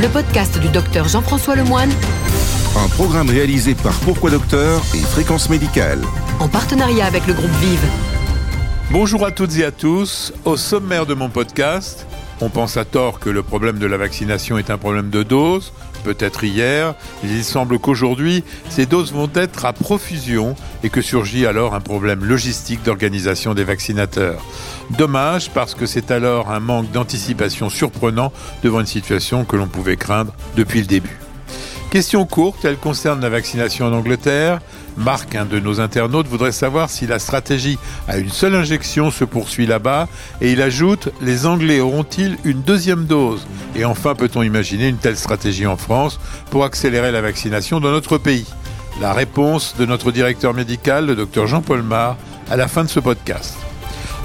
[0.00, 1.90] le podcast du docteur Jean-François Lemoine,
[2.76, 6.00] Un programme réalisé par Pourquoi Docteur et Fréquence Médicale.
[6.40, 7.84] en partenariat avec le groupe Vive.
[8.90, 10.32] Bonjour à toutes et à tous.
[10.44, 12.06] Au sommaire de mon podcast,
[12.40, 15.72] on pense à tort que le problème de la vaccination est un problème de dose.
[16.04, 16.94] Peut-être hier,
[17.24, 22.24] il semble qu'aujourd'hui, ces doses vont être à profusion et que surgit alors un problème
[22.24, 24.44] logistique d'organisation des vaccinateurs.
[24.90, 28.32] Dommage parce que c'est alors un manque d'anticipation surprenant
[28.62, 31.23] devant une situation que l'on pouvait craindre depuis le début.
[31.94, 34.58] Question courte, elle concerne la vaccination en Angleterre.
[34.96, 39.22] Marc, un de nos internautes, voudrait savoir si la stratégie à une seule injection se
[39.22, 40.08] poursuit là-bas.
[40.40, 43.46] Et il ajoute, les Anglais auront-ils une deuxième dose?
[43.76, 46.18] Et enfin, peut-on imaginer une telle stratégie en France
[46.50, 48.48] pour accélérer la vaccination dans notre pays?
[49.00, 52.16] La réponse de notre directeur médical, le docteur Jean-Paul Mar,
[52.50, 53.63] à la fin de ce podcast.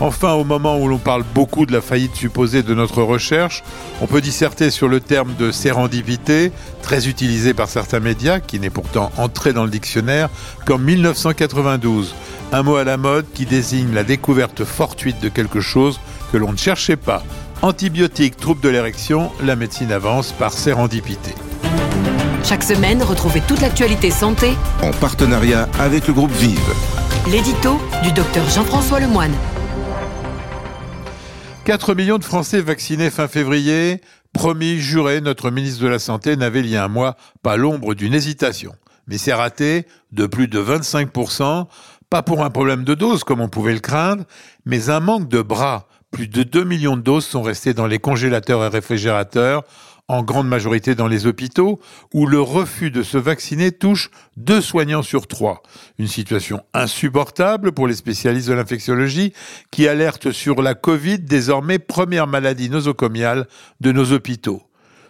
[0.01, 3.63] Enfin, au moment où l'on parle beaucoup de la faillite supposée de notre recherche,
[4.01, 8.69] on peut disserter sur le terme de sérendipité, très utilisé par certains médias, qui n'est
[8.69, 10.29] pourtant entré dans le dictionnaire
[10.65, 12.15] qu'en 1992.
[12.53, 15.99] Un mot à la mode qui désigne la découverte fortuite de quelque chose
[16.31, 17.23] que l'on ne cherchait pas.
[17.61, 21.35] Antibiotiques, troubles de l'érection, la médecine avance par sérendipité.
[22.45, 26.57] Chaque semaine, retrouvez toute l'actualité santé, En partenariat avec le groupe Vive.
[27.29, 29.33] l'édito du docteur Jean-François Lemoine.
[31.69, 34.01] 4 millions de Français vaccinés fin février.
[34.33, 37.93] Promis, juré, notre ministre de la Santé n'avait il y a un mois pas l'ombre
[37.93, 38.73] d'une hésitation.
[39.05, 41.67] Mais c'est raté de plus de 25%,
[42.09, 44.23] pas pour un problème de dose comme on pouvait le craindre,
[44.65, 45.87] mais un manque de bras.
[46.09, 49.61] Plus de 2 millions de doses sont restées dans les congélateurs et réfrigérateurs,
[50.09, 51.79] en grande majorité dans les hôpitaux,
[52.13, 55.61] où le refus de se vacciner touche deux soignants sur trois.
[55.99, 59.33] Une situation insupportable pour les spécialistes de l'infectiologie
[59.71, 63.47] qui alertent sur la Covid, désormais première maladie nosocomiale
[63.79, 64.63] de nos hôpitaux.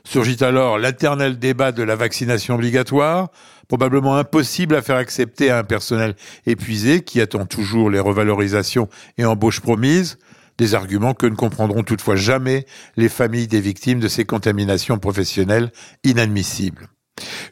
[0.03, 3.29] Surgit alors l'éternel débat de la vaccination obligatoire,
[3.67, 9.25] probablement impossible à faire accepter à un personnel épuisé qui attend toujours les revalorisations et
[9.25, 10.17] embauches promises,
[10.59, 12.65] des arguments que ne comprendront toutefois jamais
[12.97, 15.71] les familles des victimes de ces contaminations professionnelles
[16.03, 16.89] inadmissibles.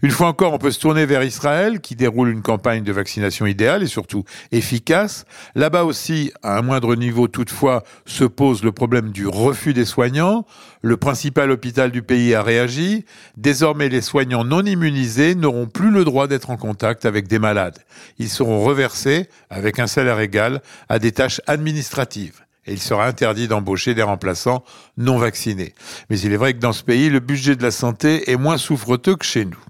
[0.01, 3.45] Une fois encore, on peut se tourner vers Israël, qui déroule une campagne de vaccination
[3.45, 5.25] idéale et surtout efficace.
[5.55, 10.45] Là-bas aussi, à un moindre niveau toutefois, se pose le problème du refus des soignants.
[10.81, 13.05] Le principal hôpital du pays a réagi.
[13.35, 17.79] Désormais, les soignants non immunisés n'auront plus le droit d'être en contact avec des malades.
[18.19, 23.47] Ils seront reversés, avec un salaire égal, à des tâches administratives et il sera interdit
[23.47, 24.63] d'embaucher des remplaçants
[24.97, 25.73] non vaccinés.
[26.09, 28.57] Mais il est vrai que dans ce pays, le budget de la santé est moins
[28.57, 29.63] souffreteux que chez nous.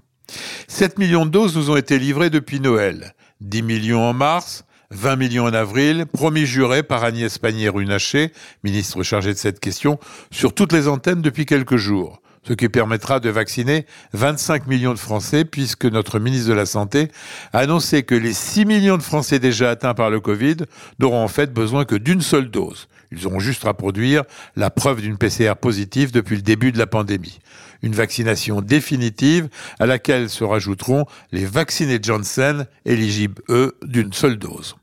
[0.66, 3.14] 7 millions de doses nous ont été livrées depuis Noël.
[3.40, 8.32] 10 millions en mars, 20 millions en avril, promis juré par Agnès Pannier-Runacher,
[8.64, 9.98] ministre chargée de cette question,
[10.30, 14.98] sur toutes les antennes depuis quelques jours ce qui permettra de vacciner 25 millions de
[14.98, 17.08] Français, puisque notre ministre de la Santé
[17.52, 20.56] a annoncé que les 6 millions de Français déjà atteints par le Covid
[20.98, 22.88] n'auront en fait besoin que d'une seule dose.
[23.10, 24.24] Ils auront juste à produire
[24.56, 27.38] la preuve d'une PCR positive depuis le début de la pandémie.
[27.82, 34.76] Une vaccination définitive à laquelle se rajouteront les vaccinés Johnson, éligibles, eux, d'une seule dose.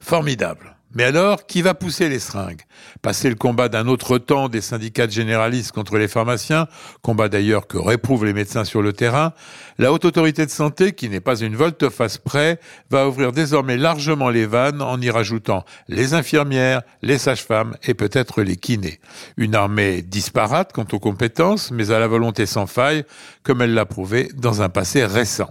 [0.00, 0.73] Formidable.
[0.94, 2.62] Mais alors, qui va pousser les seringues?
[3.02, 6.68] Passer le combat d'un autre temps des syndicats de généralistes contre les pharmaciens,
[7.02, 9.32] combat d'ailleurs que réprouvent les médecins sur le terrain,
[9.78, 12.60] la Haute Autorité de Santé, qui n'est pas une volte-face près,
[12.90, 18.42] va ouvrir désormais largement les vannes en y rajoutant les infirmières, les sages-femmes et peut-être
[18.42, 19.00] les kinés.
[19.36, 23.04] Une armée disparate quant aux compétences, mais à la volonté sans faille,
[23.42, 25.50] comme elle l'a prouvé dans un passé récent.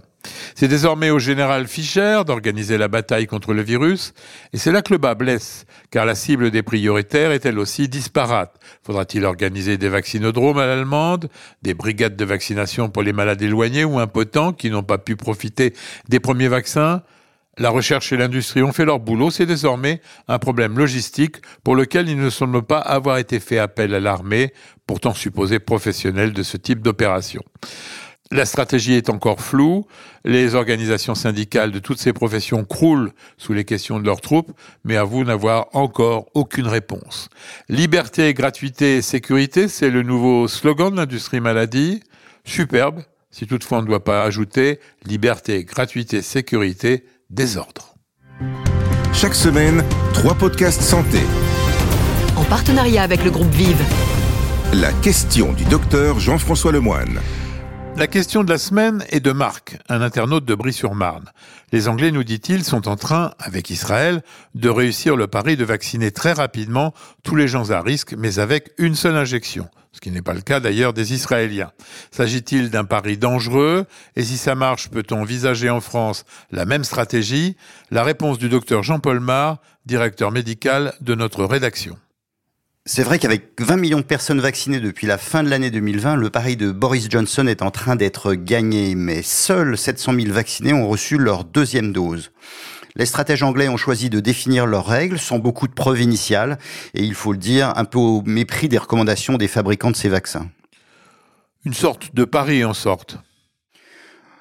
[0.54, 4.14] C'est désormais au général Fischer d'organiser la bataille contre le virus,
[4.52, 7.88] et c'est là que le bas blesse, car la cible des prioritaires est elle aussi
[7.88, 8.56] disparate.
[8.82, 11.28] Faudra-t-il organiser des vaccinodromes à l'allemande,
[11.62, 15.74] des brigades de vaccination pour les malades éloignés ou impotents qui n'ont pas pu profiter
[16.08, 17.02] des premiers vaccins?
[17.56, 22.08] La recherche et l'industrie ont fait leur boulot, c'est désormais un problème logistique pour lequel
[22.08, 24.52] il ne semble pas avoir été fait appel à l'armée,
[24.88, 27.42] pourtant supposée professionnelle de ce type d'opération.
[28.34, 29.86] La stratégie est encore floue,
[30.24, 34.50] les organisations syndicales de toutes ces professions croulent sous les questions de leurs troupes,
[34.82, 37.28] mais avouent n'avoir encore aucune réponse.
[37.68, 42.02] Liberté, gratuité et sécurité, c'est le nouveau slogan de l'industrie maladie.
[42.44, 47.94] Superbe, si toutefois on ne doit pas ajouter liberté, gratuité, sécurité, désordre.
[49.12, 51.20] Chaque semaine, trois podcasts santé.
[52.34, 53.84] En partenariat avec le groupe Vive.
[54.72, 57.20] La question du docteur Jean-François Lemoine.
[57.96, 61.30] La question de la semaine est de Marc, un internaute de Brie-sur-Marne.
[61.70, 64.24] Les Anglais, nous dit-il, sont en train, avec Israël,
[64.56, 66.92] de réussir le pari de vacciner très rapidement
[67.22, 69.68] tous les gens à risque, mais avec une seule injection.
[69.92, 71.70] ce qui n'est pas le cas d'ailleurs des Israéliens.
[72.10, 73.86] S'agit-il d'un pari dangereux?
[74.16, 77.56] Et si ça marche, peut-on envisager en France la même stratégie?
[77.92, 81.96] La réponse du docteur Jean-Paul Mar, directeur médical de notre rédaction.
[82.86, 86.28] C'est vrai qu'avec 20 millions de personnes vaccinées depuis la fin de l'année 2020, le
[86.28, 90.86] pari de Boris Johnson est en train d'être gagné, mais seuls 700 000 vaccinés ont
[90.86, 92.30] reçu leur deuxième dose.
[92.94, 96.58] Les stratèges anglais ont choisi de définir leurs règles sans beaucoup de preuves initiales,
[96.92, 100.10] et il faut le dire, un peu au mépris des recommandations des fabricants de ces
[100.10, 100.50] vaccins.
[101.64, 103.16] Une sorte de pari en sorte.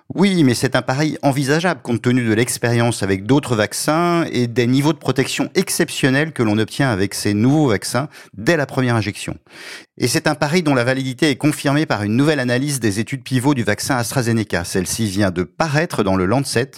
[0.09, 4.67] Oui, mais c'est un pari envisageable compte tenu de l'expérience avec d'autres vaccins et des
[4.67, 9.37] niveaux de protection exceptionnels que l'on obtient avec ces nouveaux vaccins dès la première injection.
[9.97, 13.23] Et c'est un pari dont la validité est confirmée par une nouvelle analyse des études
[13.23, 14.65] pivots du vaccin AstraZeneca.
[14.65, 16.71] Celle-ci vient de paraître dans le Lancet.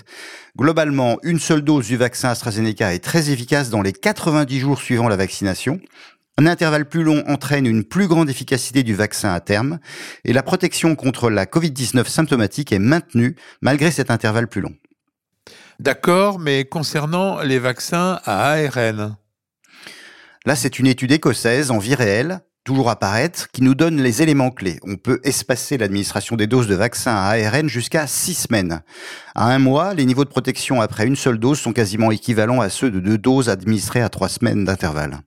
[0.58, 5.10] Globalement, une seule dose du vaccin AstraZeneca est très efficace dans les 90 jours suivant
[5.10, 5.82] la vaccination.
[6.38, 9.80] Un intervalle plus long entraîne une plus grande efficacité du vaccin à terme
[10.26, 14.76] et la protection contre la Covid-19 symptomatique est maintenue malgré cet intervalle plus long.
[15.80, 19.18] D'accord, mais concernant les vaccins à ARN
[20.46, 24.50] Là, c'est une étude écossaise en vie réelle toujours apparaître, qui nous donne les éléments
[24.50, 24.80] clés.
[24.84, 28.82] On peut espacer l'administration des doses de vaccins à ARN jusqu'à six semaines.
[29.36, 32.70] À un mois, les niveaux de protection après une seule dose sont quasiment équivalents à
[32.70, 35.20] ceux de deux doses administrées à trois semaines d'intervalle.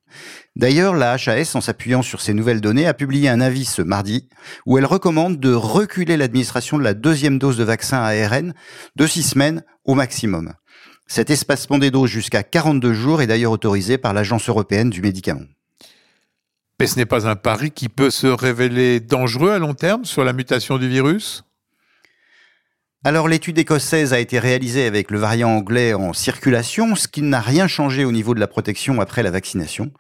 [0.57, 4.29] D'ailleurs, la HAS, en s'appuyant sur ces nouvelles données, a publié un avis ce mardi
[4.67, 8.53] où elle recommande de reculer l'administration de la deuxième dose de vaccin à ARN
[8.97, 10.55] de six semaines au maximum.
[11.07, 15.47] Cet espacement des doses jusqu'à 42 jours est d'ailleurs autorisé par l'Agence européenne du médicament.
[16.81, 20.23] Mais ce n'est pas un pari qui peut se révéler dangereux à long terme sur
[20.23, 21.45] la mutation du virus?
[23.05, 27.41] Alors l'étude écossaise a été réalisée avec le variant anglais en circulation, ce qui n'a
[27.41, 29.93] rien changé au niveau de la protection après la vaccination.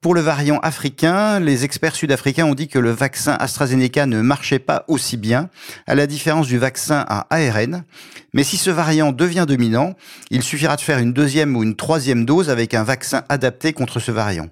[0.00, 4.58] Pour le variant africain, les experts sud-africains ont dit que le vaccin AstraZeneca ne marchait
[4.58, 5.50] pas aussi bien,
[5.86, 7.84] à la différence du vaccin à ARN.
[8.32, 9.94] Mais si ce variant devient dominant,
[10.30, 14.00] il suffira de faire une deuxième ou une troisième dose avec un vaccin adapté contre
[14.00, 14.48] ce variant.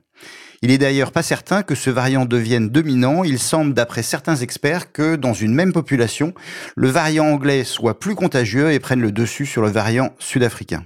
[0.60, 3.22] Il est d'ailleurs pas certain que ce variant devienne dominant.
[3.22, 6.34] Il semble, d'après certains experts, que dans une même population,
[6.75, 10.84] le variant anglais soit plus contagieux et prenne le dessus sur le variant sud-africain.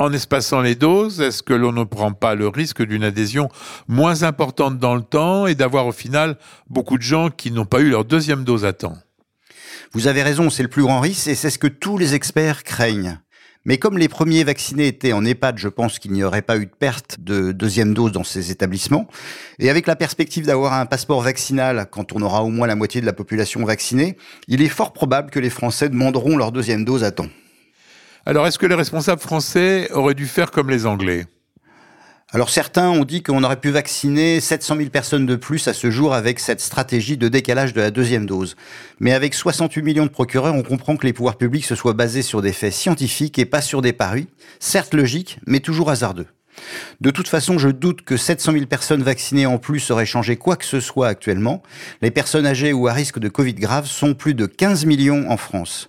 [0.00, 3.48] En espaçant les doses, est-ce que l'on ne prend pas le risque d'une adhésion
[3.88, 6.38] moins importante dans le temps et d'avoir au final
[6.70, 8.96] beaucoup de gens qui n'ont pas eu leur deuxième dose à temps?
[9.92, 12.62] Vous avez raison, c'est le plus grand risque et c'est ce que tous les experts
[12.62, 13.18] craignent.
[13.64, 16.66] Mais comme les premiers vaccinés étaient en EHPAD, je pense qu'il n'y aurait pas eu
[16.66, 19.06] de perte de deuxième dose dans ces établissements.
[19.58, 23.00] Et avec la perspective d'avoir un passeport vaccinal quand on aura au moins la moitié
[23.00, 24.16] de la population vaccinée,
[24.46, 27.28] il est fort probable que les Français demanderont leur deuxième dose à temps.
[28.26, 31.26] Alors est-ce que les responsables français auraient dû faire comme les Anglais?
[32.30, 35.90] Alors certains ont dit qu'on aurait pu vacciner 700 000 personnes de plus à ce
[35.90, 38.54] jour avec cette stratégie de décalage de la deuxième dose.
[39.00, 42.20] Mais avec 68 millions de procureurs, on comprend que les pouvoirs publics se soient basés
[42.20, 44.26] sur des faits scientifiques et pas sur des paris,
[44.60, 46.26] certes logiques, mais toujours hasardeux.
[47.00, 50.56] De toute façon, je doute que 700 000 personnes vaccinées en plus auraient changé quoi
[50.56, 51.62] que ce soit actuellement.
[52.02, 55.38] Les personnes âgées ou à risque de Covid grave sont plus de 15 millions en
[55.38, 55.88] France.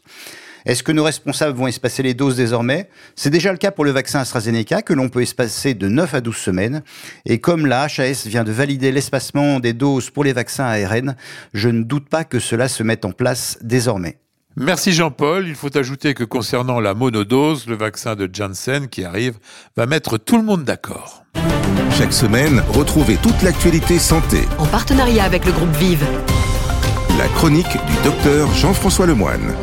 [0.69, 2.89] Est-ce que nos responsables vont espacer les doses désormais?
[3.16, 6.21] C'est déjà le cas pour le vaccin AstraZeneca que l'on peut espacer de 9 à
[6.21, 6.83] 12 semaines.
[7.25, 11.16] Et comme la HAS vient de valider l'espacement des doses pour les vaccins ARN,
[11.56, 14.19] je ne doute pas que cela se mette en place désormais.
[14.57, 15.47] Merci Jean-Paul.
[15.47, 19.40] Il faut ajouter que concernant la monodose, le vaccin de Janssen qui arrive
[19.76, 21.23] va mettre tout le monde d'accord.
[21.97, 24.42] Chaque semaine, retrouvez toute l'actualité santé.
[24.59, 26.06] En partenariat avec le groupe Vive.
[27.18, 29.56] La chronique du docteur Jean-François Lemoine.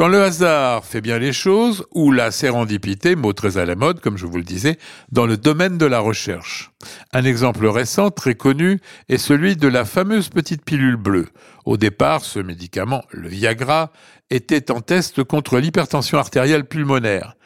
[0.00, 4.00] Quand le hasard fait bien les choses, ou la sérendipité, mot très à la mode,
[4.00, 4.78] comme je vous le disais,
[5.12, 6.70] dans le domaine de la recherche.
[7.12, 8.80] Un exemple récent, très connu,
[9.10, 11.28] est celui de la fameuse petite pilule bleue.
[11.66, 13.92] Au départ, ce médicament, le Viagra,
[14.30, 17.36] était en test contre l'hypertension artérielle pulmonaire.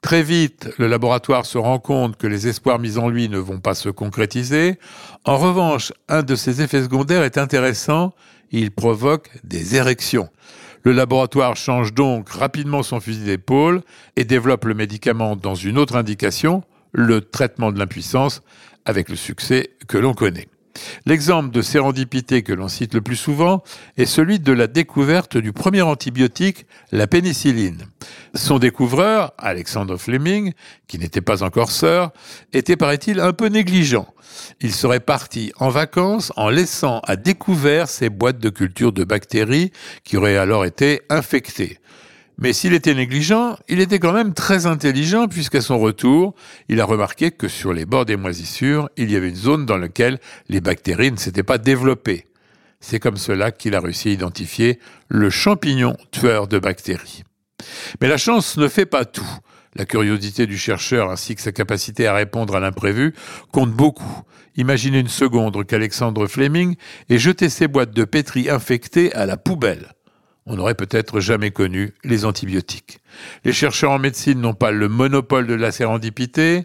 [0.00, 3.58] Très vite, le laboratoire se rend compte que les espoirs mis en lui ne vont
[3.58, 4.78] pas se concrétiser.
[5.24, 8.14] En revanche, un de ses effets secondaires est intéressant,
[8.52, 10.28] il provoque des érections.
[10.84, 13.80] Le laboratoire change donc rapidement son fusil d'épaule
[14.16, 16.62] et développe le médicament dans une autre indication,
[16.92, 18.42] le traitement de l'impuissance,
[18.84, 20.46] avec le succès que l'on connaît.
[21.06, 23.62] L'exemple de sérendipité que l'on cite le plus souvent
[23.96, 27.86] est celui de la découverte du premier antibiotique, la pénicilline.
[28.34, 30.52] Son découvreur, Alexander Fleming,
[30.88, 32.12] qui n'était pas encore sœur,
[32.52, 34.06] était, paraît-il, un peu négligent.
[34.60, 39.72] Il serait parti en vacances en laissant à découvert ses boîtes de culture de bactéries
[40.02, 41.78] qui auraient alors été infectées.
[42.38, 46.34] Mais s'il était négligent, il était quand même très intelligent puisqu'à son retour,
[46.68, 49.76] il a remarqué que sur les bords des moisissures, il y avait une zone dans
[49.76, 52.26] laquelle les bactéries ne s'étaient pas développées.
[52.80, 57.22] C'est comme cela qu'il a réussi à identifier le champignon tueur de bactéries.
[58.00, 59.38] Mais la chance ne fait pas tout.
[59.76, 63.14] La curiosité du chercheur ainsi que sa capacité à répondre à l'imprévu
[63.52, 64.22] comptent beaucoup.
[64.56, 66.76] Imaginez une seconde qu'Alexandre Fleming
[67.08, 69.94] ait jeté ses boîtes de pétri infectées à la poubelle.
[70.46, 72.98] On n'aurait peut-être jamais connu les antibiotiques.
[73.44, 76.64] Les chercheurs en médecine n'ont pas le monopole de la sérendipité.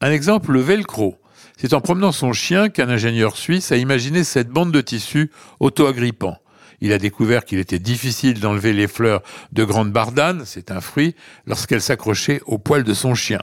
[0.00, 1.18] Un exemple, le velcro.
[1.56, 5.30] C'est en promenant son chien qu'un ingénieur suisse a imaginé cette bande de tissu
[5.60, 6.36] auto-agrippant.
[6.82, 11.14] Il a découvert qu'il était difficile d'enlever les fleurs de grande bardane, c'est un fruit,
[11.46, 13.40] lorsqu'elles s'accrochaient au poil de son chien.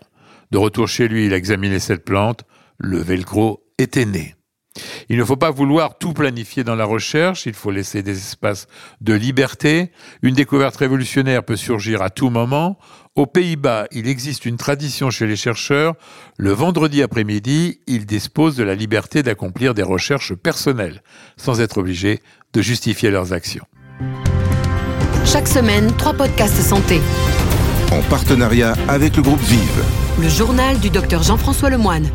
[0.52, 2.44] De retour chez lui, il a examiné cette plante.
[2.78, 4.36] Le velcro était né.
[5.10, 8.68] Il ne faut pas vouloir tout planifier dans la recherche, il faut laisser des espaces
[9.02, 9.92] de liberté.
[10.22, 12.78] Une découverte révolutionnaire peut surgir à tout moment.
[13.16, 15.94] Aux Pays-Bas, il existe une tradition chez les chercheurs.
[16.38, 21.04] Le vendredi après-midi, ils disposent de la liberté d'accomplir des recherches personnelles,
[21.38, 22.22] sans être obligés
[22.54, 23.66] de justifier leurs actions.
[25.26, 27.00] Chaque semaine, trois podcasts santé.
[27.92, 29.84] En partenariat avec le groupe Vive.
[30.20, 32.10] Le journal du docteur Jean-François Lemoine.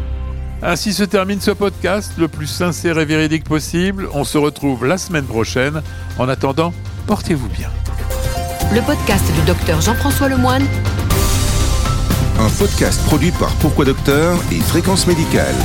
[0.63, 4.09] Ainsi se termine ce podcast, le plus sincère et véridique possible.
[4.13, 5.83] On se retrouve la semaine prochaine.
[6.19, 6.73] En attendant,
[7.07, 7.69] portez-vous bien.
[8.75, 10.67] Le podcast du docteur Jean-François Lemoine.
[12.41, 15.57] Un podcast produit par Pourquoi Docteur et Fréquence Médicale.